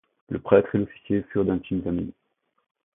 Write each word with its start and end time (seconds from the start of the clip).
Le 0.29 0.39
prêtre 0.39 0.73
et 0.73 0.79
l'officier 0.79 1.21
furent 1.31 1.45
d'intimes 1.45 1.83
amis. 1.85 2.11